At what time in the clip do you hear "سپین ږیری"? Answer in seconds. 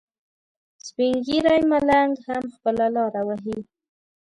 0.87-1.61